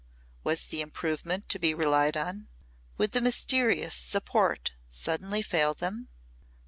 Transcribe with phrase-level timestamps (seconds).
[0.43, 2.47] Was the improvement to be relied upon?
[2.97, 6.07] Would the mysterious support suddenly fail them?